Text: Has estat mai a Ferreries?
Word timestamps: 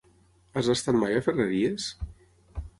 Has 0.61 0.69
estat 0.77 0.97
mai 1.05 1.19
a 1.19 1.21
Ferreries? 1.29 1.89